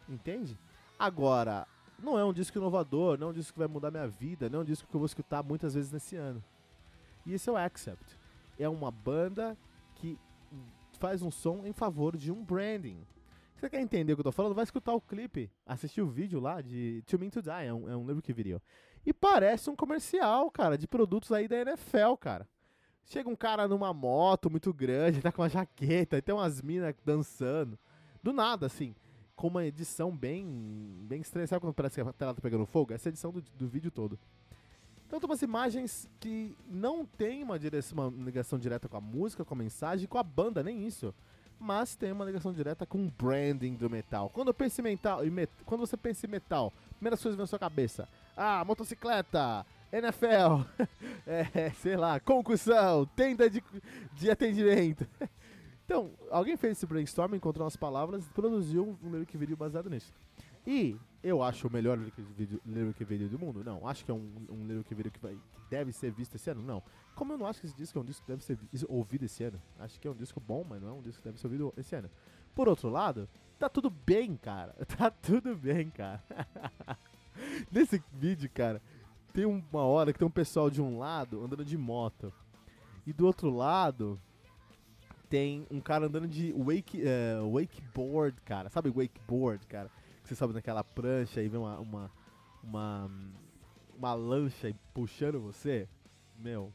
Entende? 0.08 0.58
Agora, 0.98 1.68
não 1.98 2.18
é 2.18 2.24
um 2.24 2.32
disco 2.32 2.58
inovador, 2.58 3.18
não 3.18 3.28
é 3.28 3.30
um 3.32 3.34
disco 3.34 3.54
que 3.54 3.60
vai 3.60 3.68
mudar 3.68 3.92
minha 3.92 4.08
vida, 4.08 4.50
não 4.50 4.60
é 4.60 4.62
um 4.62 4.66
disco 4.66 4.88
que 4.88 4.96
eu 4.96 5.00
vou 5.00 5.06
escutar 5.06 5.44
muitas 5.44 5.74
vezes 5.74 5.92
nesse 5.92 6.16
ano. 6.16 6.44
E 7.30 7.36
esse 7.36 7.48
é 7.48 7.52
o 7.52 7.58
Accept. 7.58 8.18
É 8.58 8.68
uma 8.68 8.90
banda 8.90 9.56
que 9.96 10.18
faz 10.98 11.22
um 11.22 11.30
som 11.30 11.64
em 11.64 11.72
favor 11.72 12.18
de 12.18 12.32
um 12.32 12.44
branding. 12.44 13.06
Você 13.56 13.70
quer 13.70 13.82
entender 13.82 14.14
o 14.14 14.16
que 14.16 14.22
eu 14.22 14.24
tô 14.24 14.32
falando? 14.32 14.56
Vai 14.56 14.64
escutar 14.64 14.94
o 14.94 15.02
clipe, 15.02 15.52
assistir 15.66 16.02
o 16.02 16.08
vídeo 16.08 16.40
lá 16.40 16.60
de 16.62 17.04
To 17.06 17.20
Me 17.20 17.30
To 17.30 17.42
Die, 17.42 17.50
é 17.52 17.74
um, 17.74 17.90
é 17.90 17.96
um 17.96 18.06
video. 18.06 18.62
E 19.06 19.14
parece 19.14 19.70
um 19.70 19.76
comercial, 19.76 20.50
cara, 20.50 20.78
de 20.78 20.88
produtos 20.88 21.32
aí 21.32 21.48
da 21.48 21.58
NFL, 21.58 22.16
cara. 22.20 22.48
Chega 23.06 23.30
um 23.30 23.36
cara 23.36 23.68
numa 23.68 23.94
moto 23.94 24.50
muito 24.50 24.74
grande, 24.74 25.20
tá 25.22 25.32
com 25.32 25.42
uma 25.42 25.50
jaqueta, 25.50 26.18
e 26.18 26.22
tem 26.22 26.34
umas 26.34 26.62
minas 26.62 26.96
dançando. 27.06 27.78
Do 28.24 28.34
nada, 28.34 28.66
assim. 28.66 28.96
Com 29.36 29.48
uma 29.48 29.66
edição 29.66 30.16
bem, 30.16 30.46
bem 31.04 31.22
estranha. 31.22 31.48
Sabe 31.48 31.62
quando 31.62 31.74
parece 31.74 31.96
que 31.96 32.10
a 32.10 32.14
tela 32.14 32.34
tá 32.34 32.42
pegando 32.42 32.66
fogo? 32.66 32.94
Essa 32.94 33.08
é 33.08 33.10
a 33.10 33.12
edição 33.12 33.32
do, 33.32 33.42
do 33.42 33.68
vídeo 33.68 33.92
todo. 33.92 34.20
Então 35.10 35.20
tem 35.20 35.28
umas 35.28 35.42
imagens 35.42 36.08
que 36.20 36.56
não 36.70 37.04
tem 37.04 37.42
uma, 37.42 37.58
direção, 37.58 38.10
uma 38.10 38.26
ligação 38.26 38.60
direta 38.60 38.88
com 38.88 38.96
a 38.96 39.02
música, 39.02 39.44
com 39.44 39.56
a 39.56 39.58
mensagem, 39.58 40.08
com 40.08 40.20
a 40.20 40.24
banda, 40.24 40.62
nem 40.62 40.86
isso. 40.86 41.16
Mas 41.60 41.96
tem 41.96 42.12
uma 42.12 42.24
ligação 42.24 42.54
direta 42.54 42.86
com 42.86 43.04
o 43.04 43.10
branding 43.10 43.74
do 43.74 43.90
metal. 43.90 44.30
Quando 44.30 44.50
eu 44.50 44.54
penso 44.54 44.82
em 44.82 44.84
metal, 44.84 45.26
met, 45.26 45.52
quando 45.66 45.82
você 45.82 45.98
pensa 45.98 46.28
em 46.28 46.30
metal, 46.30 46.72
primeiras 46.98 47.20
coisas 47.20 47.36
vêm 47.36 47.42
na 47.42 47.48
sua 47.48 47.58
cabeça. 47.58 48.08
Ah, 48.38 48.64
motocicleta, 48.64 49.66
NFL, 49.92 50.64
é, 51.26 51.72
sei 51.72 51.98
lá, 51.98 52.20
concussão, 52.20 53.08
tenda 53.08 53.50
de, 53.50 53.64
de 54.14 54.30
atendimento. 54.30 55.08
então, 55.86 56.12
alguém 56.30 56.56
fez 56.56 56.78
esse 56.78 56.86
brainstorm, 56.86 57.34
encontrou 57.34 57.66
umas 57.66 57.76
palavras 57.76 58.28
e 58.28 58.30
produziu 58.30 58.96
um 59.04 59.12
lyric 59.12 59.36
video 59.36 59.58
baseado 59.58 59.90
nisso. 59.90 60.14
E 60.70 60.96
eu 61.24 61.42
acho 61.42 61.68
o 61.68 61.74
melhor 61.74 61.98
lyric 61.98 63.04
video, 63.04 63.28
do 63.28 63.40
mundo? 63.40 63.64
Não. 63.64 63.88
Acho 63.88 64.06
que 64.06 64.12
é 64.12 64.14
um, 64.14 64.32
um 64.52 64.68
lyric 64.68 64.94
video 64.94 65.12
que, 65.12 65.20
vai, 65.20 65.34
que 65.34 65.62
deve 65.68 65.92
ser 65.92 66.12
visto 66.12 66.36
esse 66.36 66.48
ano? 66.48 66.62
Não. 66.62 66.84
Como 67.16 67.34
eu 67.34 67.40
não 67.40 67.48
acho 67.48 67.60
que 67.60 67.66
esse 67.66 67.76
disco 67.76 67.98
é 67.98 68.02
um 68.04 68.06
disco 68.06 68.24
que 68.24 68.32
deve 68.32 68.44
ser 68.44 68.56
ouvido 68.88 69.26
esse 69.26 69.44
ano. 69.44 69.60
Acho 69.80 70.00
que 70.00 70.08
é 70.08 70.12
um 70.12 70.16
disco 70.16 70.40
bom, 70.40 70.64
mas 70.70 70.80
não 70.80 70.90
é 70.90 70.92
um 70.92 71.02
disco 71.02 71.24
que 71.24 71.28
deve 71.28 71.40
ser 71.40 71.48
ouvido 71.48 71.74
esse 71.76 71.96
ano. 71.96 72.08
Por 72.54 72.70
outro 72.70 72.88
lado, 72.88 73.28
tá 73.58 73.68
tudo 73.68 73.90
bem, 73.90 74.38
cara. 74.38 74.76
Tá 74.96 75.10
tudo 75.10 75.56
bem, 75.56 75.90
cara. 75.90 76.24
Nesse 77.72 78.04
vídeo, 78.14 78.48
cara, 78.54 78.80
tem 79.34 79.46
uma 79.46 79.82
hora 79.82 80.14
que 80.14 80.20
tem 80.20 80.28
um 80.28 80.32
pessoal 80.32 80.70
de 80.70 80.84
um 80.84 81.00
lado 81.00 81.44
andando 81.44 81.66
de 81.66 81.80
moto. 81.80 82.32
E 83.08 83.12
do 83.12 83.26
outro 83.26 83.50
lado 83.50 84.22
tem 85.28 85.66
um 85.72 85.82
cara 85.82 86.06
andando 86.06 86.28
de 86.28 86.54
wake, 86.54 87.02
uh, 87.02 87.56
wakeboard, 87.56 88.40
cara. 88.42 88.70
Sabe 88.70 88.90
wakeboard, 88.90 89.66
cara? 89.66 89.90
Você 90.30 90.36
sobe 90.36 90.54
naquela 90.54 90.84
prancha 90.84 91.42
e 91.42 91.50
vem 91.50 91.60
uma, 91.60 91.80
uma, 91.80 92.12
uma, 92.64 93.12
uma 93.98 94.14
lancha 94.14 94.72
puxando 94.94 95.40
você. 95.40 95.88
Meu. 96.38 96.72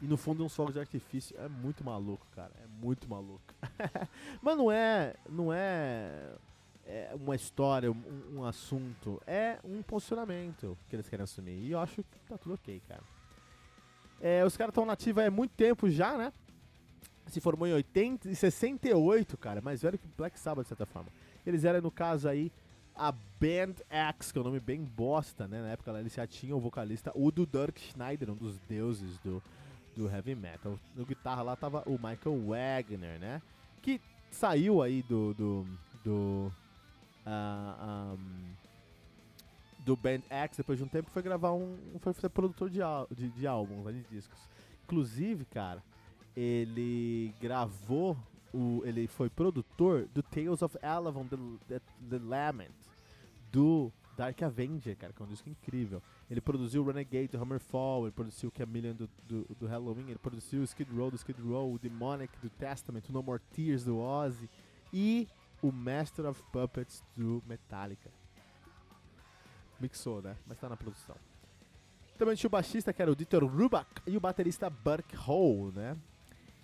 E 0.00 0.06
no 0.06 0.16
fundo 0.16 0.42
uns 0.42 0.56
fogos 0.56 0.72
de 0.72 0.80
artifício. 0.80 1.38
É 1.38 1.48
muito 1.48 1.84
maluco, 1.84 2.26
cara. 2.34 2.50
É 2.64 2.66
muito 2.66 3.06
maluco. 3.06 3.42
Mas 4.40 4.56
não 4.56 4.72
é. 4.72 5.14
Não 5.28 5.52
é 5.52 6.34
é 6.86 7.14
uma 7.14 7.36
história, 7.36 7.92
um, 7.92 8.38
um, 8.38 8.44
assunto, 8.44 9.20
é 9.26 9.58
um 9.62 9.82
posicionamento 9.82 10.78
que 10.88 10.96
eles 10.96 11.06
querem 11.06 11.24
assumir. 11.24 11.58
E 11.58 11.72
eu 11.72 11.78
acho 11.78 11.96
que 11.96 12.18
tá 12.26 12.38
tudo 12.38 12.54
ok, 12.54 12.80
cara. 12.88 13.02
É, 14.18 14.42
os 14.46 14.56
caras 14.56 14.70
estão 14.70 14.86
nativos 14.86 15.22
há 15.22 15.30
muito 15.30 15.50
tempo 15.50 15.90
já, 15.90 16.16
né? 16.16 16.32
Se 17.26 17.42
formou 17.42 17.68
em 17.68 17.74
80 17.74 18.30
e 18.30 18.34
68, 18.34 19.36
cara, 19.36 19.60
mais 19.60 19.82
velho 19.82 19.98
que 19.98 20.08
Black 20.16 20.40
Sabbath, 20.40 20.64
de 20.64 20.68
certa 20.68 20.86
forma. 20.86 21.10
Eles 21.46 21.62
eram, 21.64 21.82
no 21.82 21.90
caso 21.90 22.26
aí, 22.26 22.50
a 22.98 23.12
Band 23.12 23.74
X, 23.88 24.32
que 24.32 24.38
é 24.38 24.40
um 24.40 24.44
nome 24.44 24.58
bem 24.58 24.82
bosta, 24.82 25.46
né? 25.46 25.62
Na 25.62 25.68
época 25.68 25.92
eles 25.92 26.12
já 26.12 26.26
tinham 26.26 26.58
o 26.58 26.60
vocalista 26.60 27.12
Udo 27.14 27.46
Dirk 27.46 27.80
Schneider, 27.80 28.30
um 28.30 28.34
dos 28.34 28.58
deuses 28.68 29.16
do, 29.20 29.40
do 29.96 30.10
heavy 30.10 30.34
metal. 30.34 30.76
No 30.96 31.06
guitarra 31.06 31.42
lá 31.42 31.54
tava 31.54 31.82
o 31.86 31.92
Michael 31.92 32.44
Wagner, 32.46 33.20
né? 33.20 33.40
Que 33.80 34.00
saiu 34.30 34.82
aí 34.82 35.02
do, 35.04 35.32
do, 35.34 35.66
do 36.04 36.52
uh, 37.24 37.26
ah, 37.26 38.14
um, 38.18 38.54
do 39.84 39.96
Band 39.96 40.20
X, 40.28 40.56
depois 40.56 40.78
de 40.78 40.84
um 40.84 40.88
tempo, 40.88 41.10
foi 41.10 41.22
gravar 41.22 41.52
um. 41.52 41.76
Foi 42.00 42.12
ser 42.14 42.28
produtor 42.28 42.68
de, 42.68 42.80
de, 43.14 43.28
de 43.30 43.46
álbuns, 43.46 43.94
de 43.94 44.02
discos. 44.10 44.38
Inclusive, 44.84 45.44
cara, 45.44 45.82
ele 46.36 47.32
gravou. 47.40 48.16
O, 48.50 48.82
ele 48.86 49.06
foi 49.06 49.28
produtor 49.28 50.08
do 50.14 50.22
Tales 50.22 50.62
of 50.62 50.78
Alavon, 50.82 51.26
The, 51.26 51.36
The, 51.68 51.80
The 52.08 52.18
Lament, 52.18 52.72
do 53.50 53.92
Dark 54.16 54.42
Avenger, 54.42 54.96
cara, 54.96 55.12
que 55.12 55.22
é 55.22 55.24
um 55.24 55.28
disco 55.28 55.48
incrível. 55.48 56.02
Ele 56.28 56.40
produziu 56.40 56.84
Renegade 56.84 57.28
do 57.28 57.40
Hammerfall, 57.40 58.04
ele 58.04 58.12
produziu 58.12 58.52
Chameleon 58.56 58.94
do, 58.94 59.08
do, 59.26 59.44
do 59.54 59.66
Halloween, 59.66 60.08
ele 60.08 60.18
produziu 60.18 60.64
Skid 60.64 60.90
Row 60.92 61.10
do 61.10 61.16
Skid 61.16 61.40
Row, 61.40 61.72
o 61.72 61.78
Demonic 61.78 62.36
do 62.40 62.50
Testament, 62.50 63.02
o 63.08 63.12
No 63.12 63.22
More 63.22 63.40
Tears 63.52 63.84
do 63.84 63.98
Ozzy 63.98 64.48
e 64.92 65.28
o 65.62 65.70
Master 65.70 66.26
of 66.26 66.42
Puppets 66.52 67.02
do 67.16 67.42
Metallica. 67.46 68.10
Mixou, 69.80 70.20
né? 70.20 70.36
Mas 70.46 70.58
tá 70.58 70.68
na 70.68 70.76
produção. 70.76 71.16
Também 72.18 72.34
tinha 72.34 72.48
o 72.48 72.50
baixista, 72.50 72.92
que 72.92 73.00
era 73.00 73.12
o 73.12 73.14
Dieter 73.14 73.44
Rubach, 73.44 73.88
e 74.04 74.16
o 74.16 74.20
baterista 74.20 74.68
Burke 74.68 75.16
Hole, 75.16 75.72
né? 75.72 75.96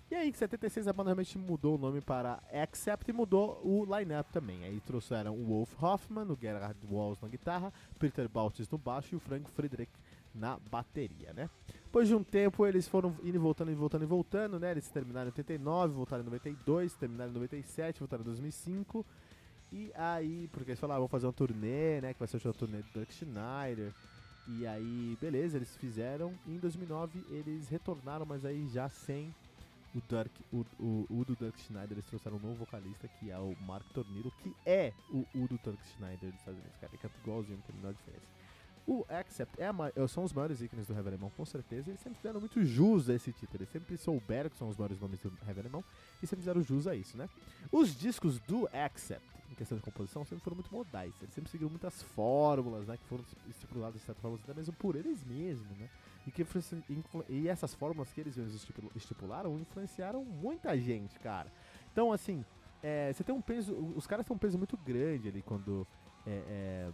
E 0.09 0.13
aí, 0.13 0.29
em 0.29 0.33
76, 0.33 0.87
a 0.87 0.93
banda 0.93 1.09
realmente 1.09 1.35
mudou 1.35 1.75
o 1.75 1.77
nome 1.79 1.99
para 1.99 2.39
Accept 2.53 3.09
e 3.09 3.13
mudou 3.13 3.59
o 3.63 3.83
line-up 3.85 4.31
também. 4.31 4.63
Aí 4.63 4.79
trouxeram 4.81 5.35
o 5.35 5.43
Wolf 5.45 5.81
Hoffman, 5.81 6.25
o 6.31 6.37
Gerhard 6.39 6.79
Walls 6.91 7.19
na 7.21 7.27
guitarra, 7.27 7.73
Peter 7.97 8.29
Baltes 8.29 8.69
no 8.69 8.77
baixo 8.77 9.15
e 9.15 9.17
o 9.17 9.19
Frank 9.19 9.49
Friedrich 9.49 9.91
na 10.33 10.59
bateria, 10.69 11.33
né? 11.33 11.49
Depois 11.85 12.07
de 12.07 12.13
um 12.13 12.23
tempo 12.23 12.67
eles 12.67 12.87
foram 12.87 13.15
indo 13.23 13.35
e 13.35 13.39
voltando 13.39 13.71
e 13.71 13.73
voltando 13.73 14.03
e 14.03 14.05
voltando, 14.05 14.59
né? 14.59 14.71
Eles 14.71 14.87
terminaram 14.89 15.29
em 15.29 15.31
89, 15.31 15.93
voltaram 15.93 16.21
em 16.21 16.25
92, 16.25 16.93
terminaram 16.93 17.31
em 17.31 17.33
97, 17.33 17.99
voltaram 17.99 18.21
em 18.21 18.25
2005. 18.25 19.05
E 19.71 19.91
aí, 19.95 20.47
porque 20.51 20.71
eles 20.71 20.79
falaram, 20.79 20.97
ah, 20.97 20.99
vamos 20.99 21.11
fazer 21.11 21.25
uma 21.25 21.33
turnê, 21.33 21.99
né? 22.01 22.13
Que 22.13 22.19
vai 22.19 22.27
ser 22.27 22.45
o 22.45 22.53
turnê 22.53 22.83
do 22.83 22.91
Dirk 22.93 23.11
Schneider. 23.11 23.91
E 24.47 24.67
aí, 24.67 25.17
beleza, 25.19 25.57
eles 25.57 25.75
fizeram. 25.77 26.33
E 26.45 26.53
em 26.53 26.59
2009 26.59 27.25
eles 27.31 27.67
retornaram, 27.69 28.25
mas 28.25 28.45
aí 28.45 28.67
já 28.67 28.87
sem 28.87 29.33
o 29.95 30.01
Dirk, 30.01 30.45
o, 30.51 30.65
o, 30.79 31.05
o 31.09 31.25
do 31.25 31.35
Dirk 31.35 31.59
Schneider. 31.61 31.93
Eles 31.93 32.05
trouxeram 32.05 32.37
um 32.37 32.39
novo 32.39 32.55
vocalista 32.55 33.07
que 33.07 33.31
é 33.31 33.39
o 33.39 33.55
Mark 33.61 33.87
Torniro, 33.93 34.31
que 34.43 34.53
é 34.65 34.93
o, 35.09 35.25
o 35.33 35.47
do 35.47 35.57
Dirk 35.63 35.79
Schneider 35.87 36.31
dos 36.31 36.39
Estados 36.39 36.59
Unidos, 36.59 36.77
cara. 36.79 36.91
Ele 36.91 37.01
canta 37.01 37.17
igualzinho, 37.19 37.57
não 37.57 37.63
tem 37.63 37.75
a 37.75 37.77
menor 37.77 37.93
diferença. 37.93 38.25
O 38.87 39.03
Accept 39.09 39.59
é 39.59 39.65
a, 39.65 40.07
são 40.07 40.23
os 40.23 40.31
maiores 40.31 40.61
ícones 40.61 40.85
do 40.85 40.93
heavy 40.93 41.07
alemão, 41.07 41.31
com 41.35 41.43
certeza. 41.43 41.89
Eles 41.89 41.99
sempre 41.99 42.17
fizeram 42.17 42.39
muito 42.39 42.63
jus 42.63 43.09
a 43.09 43.15
esse 43.15 43.31
título. 43.33 43.63
Eles 43.63 43.69
sempre 43.69 43.97
souberam 43.97 44.49
que 44.49 44.57
são 44.57 44.69
os 44.69 44.77
maiores 44.77 44.99
nomes 44.99 45.19
do 45.19 45.33
heavy 45.47 45.61
alemão 45.61 45.83
e 46.21 46.27
sempre 46.27 46.41
fizeram 46.41 46.61
jus 46.61 46.85
a 46.85 46.95
isso, 46.95 47.17
né? 47.17 47.27
Os 47.71 47.95
discos 47.95 48.39
do 48.41 48.69
Accept, 48.71 49.25
em 49.49 49.55
questão 49.55 49.75
de 49.75 49.83
composição, 49.83 50.23
sempre 50.23 50.43
foram 50.43 50.55
muito 50.55 50.71
modais. 50.71 51.15
Eles 51.19 51.33
sempre 51.33 51.49
seguiram 51.49 51.71
muitas 51.71 52.03
fórmulas, 52.03 52.85
né? 52.85 52.95
Que 52.95 53.05
foram 53.05 53.25
estipuladas, 53.49 53.99
de 53.99 54.05
certa 54.05 54.21
forma, 54.21 54.37
até 54.43 54.53
mesmo 54.53 54.73
por 54.75 54.95
eles 54.95 55.23
mesmos, 55.23 55.75
né? 55.79 55.89
E, 56.27 56.31
que 56.31 56.45
e 57.29 57.47
essas 57.47 57.73
fórmulas 57.75 58.11
que 58.11 58.19
eles 58.19 58.35
estipularam 58.95 59.59
influenciaram 59.59 60.25
muita 60.25 60.77
gente, 60.77 61.19
cara. 61.19 61.51
Então, 61.91 62.11
assim, 62.11 62.43
é, 62.81 63.13
você 63.13 63.23
tem 63.23 63.33
um 63.33 63.41
peso. 63.41 63.75
Os 63.95 64.07
caras 64.07 64.25
têm 64.25 64.35
um 64.35 64.39
peso 64.39 64.57
muito 64.57 64.75
grande 64.77 65.29
ali 65.29 65.41
quando. 65.41 65.87
É, 66.25 66.31
é, 66.31 66.91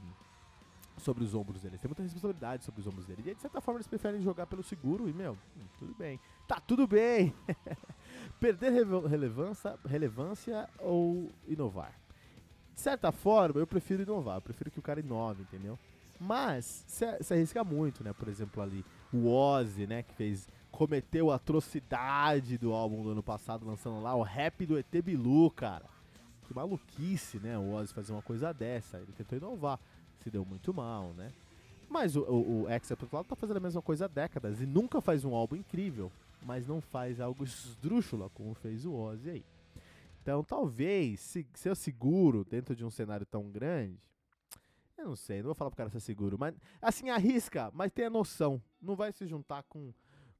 sobre 0.97 1.23
os 1.23 1.33
ombros 1.33 1.61
deles. 1.61 1.79
Tem 1.79 1.89
muita 1.89 2.03
responsabilidade 2.03 2.63
sobre 2.63 2.81
os 2.81 2.87
ombros 2.87 3.05
deles. 3.05 3.25
E 3.25 3.33
de 3.33 3.41
certa 3.41 3.59
forma 3.59 3.77
eles 3.77 3.87
preferem 3.87 4.21
jogar 4.21 4.45
pelo 4.45 4.61
seguro 4.61 5.09
e, 5.09 5.13
meu, 5.13 5.33
hum, 5.33 5.65
tudo 5.77 5.95
bem. 5.95 6.19
Tá 6.47 6.59
tudo 6.59 6.85
bem! 6.87 7.33
Perder 8.39 8.71
relevância, 9.07 9.79
relevância 9.85 10.69
ou 10.79 11.29
inovar? 11.47 11.93
De 12.73 12.81
certa 12.81 13.11
forma, 13.11 13.59
eu 13.59 13.67
prefiro 13.67 14.03
inovar. 14.03 14.37
Eu 14.37 14.41
prefiro 14.41 14.69
que 14.69 14.79
o 14.79 14.81
cara 14.81 14.99
inove, 14.99 15.43
entendeu? 15.43 15.77
Mas, 16.19 16.85
se 16.87 17.33
arrisca 17.33 17.63
muito, 17.63 18.03
né? 18.03 18.13
Por 18.13 18.27
exemplo, 18.27 18.61
ali, 18.61 18.85
o 19.13 19.27
Ozzy, 19.27 19.87
né? 19.87 20.03
Que 20.03 20.13
fez 20.13 20.47
cometeu 20.71 21.29
a 21.29 21.35
atrocidade 21.35 22.57
do 22.57 22.71
álbum 22.71 23.03
do 23.03 23.11
ano 23.11 23.21
passado, 23.21 23.65
lançando 23.65 24.01
lá 24.01 24.15
o 24.15 24.23
rap 24.23 24.65
do 24.65 24.77
ET 24.77 24.91
Bilu, 25.03 25.51
cara. 25.51 25.85
Que 26.47 26.53
maluquice, 26.53 27.39
né? 27.39 27.57
O 27.57 27.73
Ozzy 27.73 27.93
fazer 27.93 28.13
uma 28.13 28.21
coisa 28.21 28.53
dessa. 28.53 28.97
Ele 28.97 29.11
tentou 29.11 29.37
inovar 29.37 29.79
se 30.23 30.29
deu 30.29 30.45
muito 30.45 30.73
mal, 30.73 31.13
né? 31.13 31.31
Mas 31.89 32.15
o, 32.15 32.21
o, 32.21 32.61
o 32.61 32.67
Accept 32.73 33.05
tá 33.27 33.35
fazendo 33.35 33.57
a 33.57 33.61
mesma 33.61 33.81
coisa 33.81 34.05
há 34.05 34.07
décadas 34.07 34.61
e 34.61 34.65
nunca 34.65 35.01
faz 35.01 35.25
um 35.25 35.35
álbum 35.35 35.57
incrível, 35.57 36.11
mas 36.43 36.65
não 36.67 36.79
faz 36.79 37.19
algo 37.19 37.43
esdrúxula 37.43 38.29
como 38.29 38.53
fez 38.53 38.85
o 38.85 38.93
Ozzy 38.93 39.29
aí. 39.29 39.45
Então 40.21 40.43
talvez, 40.43 41.19
se, 41.19 41.45
se 41.53 41.67
eu 41.67 41.75
seguro 41.75 42.45
dentro 42.45 42.75
de 42.75 42.85
um 42.85 42.89
cenário 42.89 43.25
tão 43.25 43.49
grande, 43.49 43.97
eu 45.01 45.09
não 45.09 45.15
sei, 45.15 45.37
não 45.37 45.45
vou 45.45 45.55
falar 45.55 45.69
pro 45.69 45.77
cara 45.77 45.89
ser 45.89 45.99
seguro, 45.99 46.37
mas 46.39 46.55
assim, 46.81 47.09
arrisca, 47.09 47.71
mas 47.73 47.91
tenha 47.91 48.09
noção. 48.09 48.61
Não 48.81 48.95
vai 48.95 49.11
se 49.11 49.25
juntar 49.27 49.63
com 49.63 49.93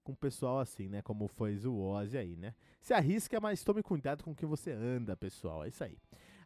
com 0.04 0.16
pessoal 0.16 0.60
assim, 0.60 0.90
né? 0.90 1.02
Como 1.02 1.28
foi 1.28 1.56
o 1.66 1.80
Ozzy 1.80 2.18
aí, 2.18 2.36
né? 2.36 2.56
Se 2.82 2.94
arrisca, 2.94 3.40
mas 3.40 3.64
tome 3.64 3.84
cuidado 3.84 4.24
com 4.24 4.32
o 4.32 4.36
que 4.36 4.46
você 4.46 4.72
anda, 4.72 5.16
pessoal. 5.16 5.64
É 5.64 5.68
isso 5.68 5.84
aí. 5.84 5.98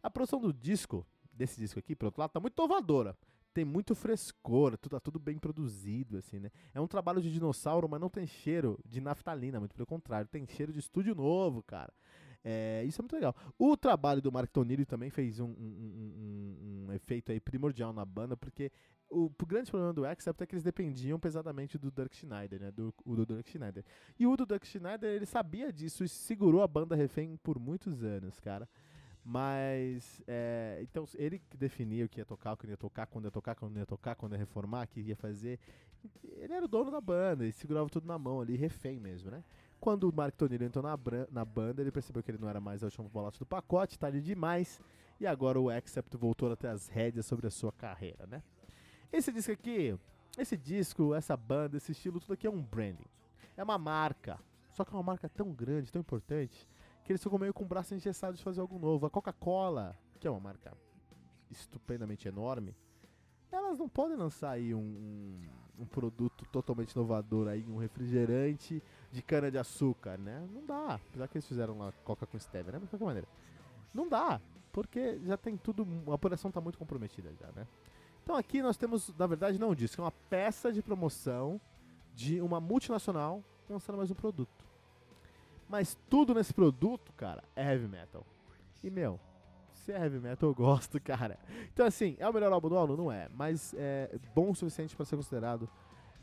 A 0.03 0.09
produção 0.09 0.39
do 0.39 0.53
disco 0.53 1.05
desse 1.31 1.59
disco 1.59 1.79
aqui, 1.79 1.95
por 1.95 2.07
outro 2.07 2.21
lado, 2.21 2.31
tá 2.31 2.39
muito 2.39 2.57
inovadora. 2.57 3.17
Tem 3.53 3.63
muito 3.63 3.95
frescor, 3.95 4.77
tá 4.77 4.99
tudo 4.99 5.17
bem 5.17 5.37
produzido, 5.37 6.17
assim, 6.17 6.39
né? 6.39 6.51
É 6.73 6.81
um 6.81 6.87
trabalho 6.87 7.21
de 7.21 7.31
dinossauro, 7.31 7.87
mas 7.87 8.01
não 8.01 8.09
tem 8.09 8.27
cheiro 8.27 8.77
de 8.85 8.99
naftalina, 8.99 9.59
muito 9.59 9.73
pelo 9.73 9.85
contrário, 9.85 10.27
tem 10.27 10.45
cheiro 10.45 10.73
de 10.73 10.79
estúdio 10.79 11.15
novo, 11.15 11.63
cara. 11.63 11.93
É, 12.47 12.83
isso 12.85 13.01
é 13.01 13.03
muito 13.03 13.15
legal. 13.15 13.35
O 13.57 13.75
trabalho 13.75 14.21
do 14.21 14.31
Mark 14.31 14.51
Tonilli 14.51 14.85
também 14.85 15.09
fez 15.09 15.39
um, 15.39 15.47
um, 15.47 15.49
um, 15.49 16.85
um, 16.87 16.93
efeito 16.93 17.31
aí 17.31 17.39
primordial 17.39 17.91
na 17.91 18.05
banda, 18.05 18.37
porque 18.37 18.71
o, 19.09 19.25
o, 19.25 19.45
grande 19.47 19.71
problema 19.71 19.91
do 19.91 20.05
Accept 20.05 20.43
é 20.43 20.45
que 20.45 20.53
eles 20.53 20.63
dependiam 20.63 21.19
pesadamente 21.19 21.75
do 21.75 21.89
Dirk 21.89 22.15
Schneider, 22.15 22.61
né? 22.61 22.71
Do, 22.71 22.93
do 23.03 23.25
Dirk 23.25 23.49
Schneider. 23.49 23.83
E 24.19 24.27
o 24.27 24.37
do 24.37 24.45
Dirk 24.45 24.67
Schneider, 24.67 25.09
ele 25.09 25.25
sabia 25.25 25.73
disso 25.73 26.03
e 26.03 26.07
segurou 26.07 26.61
a 26.61 26.67
banda 26.67 26.95
refém 26.95 27.35
por 27.37 27.57
muitos 27.57 28.03
anos, 28.03 28.39
cara. 28.39 28.69
Mas, 29.23 30.21
é, 30.27 30.77
então, 30.83 31.03
ele 31.15 31.39
que 31.39 31.57
definia 31.57 32.05
o 32.05 32.09
que 32.09 32.19
ia 32.19 32.25
tocar, 32.25 32.53
o 32.53 32.57
que 32.57 32.67
ia 32.67 32.77
tocar, 32.77 33.07
quando 33.07 33.25
ia 33.25 33.31
tocar, 33.31 33.55
quando 33.55 33.75
ia 33.79 33.85
tocar, 33.87 34.13
quando 34.13 34.33
ia 34.33 34.37
reformar, 34.37 34.85
o 34.85 34.87
que 34.87 35.01
ia 35.01 35.15
fazer. 35.15 35.59
Ele 36.23 36.53
era 36.53 36.63
o 36.63 36.67
dono 36.67 36.91
da 36.91 37.01
banda, 37.01 37.43
ele 37.43 37.51
segurava 37.51 37.89
tudo 37.89 38.05
na 38.05 38.19
mão 38.19 38.39
ali, 38.39 38.55
refém 38.55 38.99
mesmo, 38.99 39.31
né? 39.31 39.43
Quando 39.85 40.09
o 40.09 40.11
Mark 40.11 40.33
Tonillo 40.35 40.63
entrou 40.63 40.81
na, 40.81 40.97
na 41.31 41.45
banda, 41.45 41.79
ele 41.79 41.91
percebeu 41.91 42.23
que 42.23 42.31
ele 42.31 42.39
não 42.39 42.49
era 42.49 42.59
mais 42.59 42.81
a 42.81 42.87
última 42.87 43.07
bolacha 43.07 43.37
do 43.37 43.45
pacote, 43.45 43.99
tarde 43.99 44.19
demais, 44.19 44.81
e 45.19 45.27
agora 45.27 45.59
o 45.61 45.69
Accept 45.69 46.17
voltou 46.17 46.51
a 46.51 46.55
ter 46.55 46.69
as 46.69 46.87
rédeas 46.87 47.27
sobre 47.27 47.45
a 47.45 47.51
sua 47.51 47.71
carreira, 47.71 48.25
né? 48.25 48.41
Esse 49.13 49.31
disco 49.31 49.51
aqui, 49.51 49.95
esse 50.39 50.57
disco, 50.57 51.13
essa 51.13 51.37
banda, 51.37 51.77
esse 51.77 51.91
estilo, 51.91 52.19
tudo 52.19 52.33
aqui 52.33 52.47
é 52.47 52.49
um 52.49 52.63
branding. 52.63 53.05
É 53.55 53.63
uma 53.63 53.77
marca. 53.77 54.39
Só 54.71 54.83
que 54.83 54.89
é 54.89 54.97
uma 54.97 55.03
marca 55.03 55.29
tão 55.29 55.53
grande, 55.53 55.91
tão 55.91 55.99
importante, 55.99 56.67
que 57.03 57.11
eles 57.11 57.21
ficam 57.21 57.37
meio 57.37 57.53
com 57.53 57.63
o 57.63 57.67
braço 57.67 57.93
engessado 57.93 58.35
de 58.35 58.43
fazer 58.43 58.61
algo 58.61 58.79
novo. 58.79 59.05
A 59.05 59.09
Coca-Cola, 59.11 59.95
que 60.19 60.27
é 60.27 60.31
uma 60.31 60.39
marca 60.39 60.75
estupendamente 61.51 62.27
enorme, 62.27 62.75
elas 63.51 63.77
não 63.77 63.87
podem 63.87 64.17
lançar 64.17 64.49
aí 64.49 64.73
um, 64.73 64.79
um, 64.79 65.47
um, 65.79 65.85
produto 65.85 66.45
totalmente 66.51 66.91
inovador 66.91 67.47
aí, 67.47 67.65
um 67.67 67.77
refrigerante 67.77 68.81
de 69.11 69.21
cana 69.21 69.51
de 69.51 69.57
açúcar, 69.57 70.17
né? 70.17 70.47
Não 70.53 70.65
dá. 70.65 70.95
Apesar 70.95 71.27
que 71.27 71.37
eles 71.37 71.47
fizeram 71.47 71.77
lá 71.77 71.91
Coca 72.03 72.25
com 72.25 72.37
stevia, 72.37 72.71
né? 72.71 72.79
Mas 72.79 72.83
de 72.83 72.89
qualquer 72.89 73.05
maneira. 73.05 73.27
Não 73.93 74.07
dá, 74.09 74.41
porque 74.71 75.19
já 75.25 75.37
tem 75.37 75.55
tudo, 75.57 75.87
a 76.07 76.13
operação 76.13 76.49
está 76.49 76.59
muito 76.59 76.77
comprometida 76.77 77.33
já, 77.39 77.47
né? 77.51 77.67
Então 78.23 78.35
aqui 78.35 78.61
nós 78.61 78.75
temos, 78.75 79.13
na 79.17 79.27
verdade, 79.27 79.59
não 79.59 79.75
disco, 79.75 80.01
é 80.01 80.03
uma 80.03 80.11
peça 80.29 80.71
de 80.73 80.81
promoção 80.81 81.61
de 82.13 82.41
uma 82.41 82.59
multinacional 82.59 83.43
lançando 83.69 83.97
mais 83.97 84.09
um 84.09 84.15
produto. 84.15 84.65
Mas 85.69 85.97
tudo 86.09 86.33
nesse 86.33 86.53
produto, 86.53 87.11
cara, 87.13 87.43
é 87.55 87.63
heavy 87.63 87.87
metal. 87.87 88.25
E, 88.83 88.89
meu, 88.89 89.19
se 89.85 89.91
é 89.91 90.01
heavy 90.01 90.19
metal, 90.19 90.49
eu 90.49 90.55
gosto, 90.55 90.99
cara. 90.99 91.37
Então, 91.71 91.85
assim, 91.85 92.15
é 92.17 92.27
o 92.27 92.33
melhor 92.33 92.51
álbum 92.51 92.69
do 92.69 92.75
ano? 92.75 92.97
Não 92.97 93.11
é. 93.11 93.29
Mas 93.35 93.73
é 93.77 94.17
bom 94.33 94.49
o 94.49 94.55
suficiente 94.55 94.95
para 94.95 95.05
ser 95.05 95.15
considerado 95.15 95.69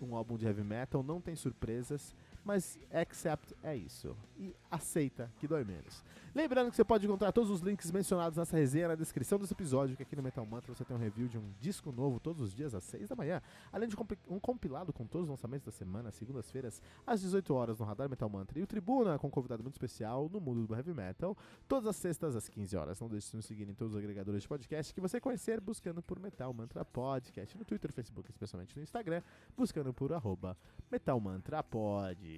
um 0.00 0.16
álbum 0.16 0.36
de 0.36 0.44
heavy 0.44 0.64
metal. 0.64 1.02
Não 1.02 1.20
tem 1.20 1.36
surpresas 1.36 2.14
mas 2.44 2.78
accept 2.90 3.54
é 3.62 3.76
isso. 3.76 4.16
E 4.36 4.54
aceita 4.70 5.30
que 5.38 5.46
dói 5.46 5.64
menos. 5.64 6.02
Lembrando 6.34 6.70
que 6.70 6.76
você 6.76 6.84
pode 6.84 7.04
encontrar 7.04 7.30
todos 7.30 7.50
os 7.50 7.60
links 7.60 7.90
mencionados 7.90 8.38
nessa 8.38 8.56
resenha 8.56 8.88
na 8.88 8.94
descrição 8.94 9.38
desse 9.38 9.52
episódio, 9.52 9.94
que 9.94 10.02
aqui 10.02 10.16
no 10.16 10.22
Metal 10.22 10.44
Mantra 10.46 10.74
você 10.74 10.82
tem 10.82 10.96
um 10.96 10.98
review 10.98 11.28
de 11.28 11.36
um 11.36 11.52
disco 11.60 11.92
novo 11.92 12.18
todos 12.18 12.40
os 12.40 12.54
dias 12.54 12.74
às 12.74 12.82
6 12.84 13.10
da 13.10 13.14
manhã, 13.14 13.42
além 13.70 13.86
de 13.86 13.94
um 14.28 14.40
compilado 14.40 14.94
com 14.94 15.06
todos 15.06 15.26
os 15.26 15.30
lançamentos 15.30 15.66
da 15.66 15.72
semana, 15.72 16.10
segundas-feiras, 16.10 16.80
às 17.06 17.20
18 17.20 17.52
horas 17.52 17.78
no 17.78 17.84
Radar 17.84 18.08
Metal 18.08 18.30
Mantra, 18.30 18.58
e 18.58 18.62
o 18.62 18.66
Tribuna 18.66 19.18
com 19.18 19.26
um 19.26 19.30
convidado 19.30 19.62
muito 19.62 19.74
especial 19.74 20.30
no 20.32 20.40
mundo 20.40 20.66
do 20.66 20.74
heavy 20.74 20.94
metal, 20.94 21.36
todas 21.68 21.86
as 21.86 21.96
sextas 21.96 22.34
às 22.34 22.48
15 22.48 22.76
horas. 22.78 22.98
Não 22.98 23.10
deixe 23.10 23.30
de 23.30 23.36
nos 23.36 23.44
seguir 23.44 23.68
em 23.68 23.74
todos 23.74 23.92
os 23.92 23.98
agregadores 23.98 24.40
de 24.40 24.48
podcast 24.48 24.94
que 24.94 25.02
você 25.02 25.20
conhecer 25.20 25.60
buscando 25.60 26.02
por 26.02 26.18
Metal 26.18 26.52
Mantra 26.54 26.82
Podcast, 26.82 27.58
no 27.58 27.64
Twitter, 27.66 27.92
Facebook, 27.92 28.30
especialmente 28.30 28.74
no 28.74 28.82
Instagram, 28.82 29.20
buscando 29.54 29.92
por 29.92 30.14
arroba 30.14 30.56
Metal 30.90 31.20
Mantra 31.20 31.62
Pod. 31.62 32.31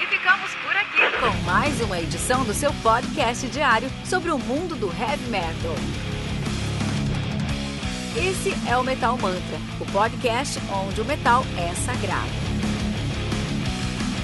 E 0.00 0.06
ficamos 0.06 0.54
por 0.56 0.76
aqui 0.76 1.18
com 1.18 1.44
mais 1.44 1.80
uma 1.80 2.00
edição 2.00 2.44
do 2.44 2.52
seu 2.52 2.72
podcast 2.82 3.46
diário 3.48 3.88
sobre 4.04 4.30
o 4.30 4.38
mundo 4.38 4.76
do 4.76 4.88
heavy 4.88 5.28
metal. 5.30 5.74
Esse 8.16 8.52
é 8.68 8.76
o 8.76 8.84
Metal 8.84 9.18
Mantra, 9.18 9.58
o 9.80 9.86
podcast 9.92 10.58
onde 10.70 11.00
o 11.00 11.04
metal 11.04 11.42
é 11.58 11.74
sagrado. 11.74 12.43